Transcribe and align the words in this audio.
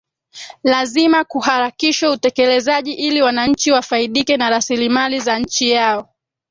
Lazima 0.63 1.23
kuharakishwe 1.23 2.09
utekelezaji 2.09 2.93
ili 2.93 3.21
wananchi 3.21 3.71
wafaidike 3.71 4.37
na 4.37 4.49
rasilimali 4.49 5.19
za 5.19 5.39
nchi 5.39 5.69
yao 5.69 6.09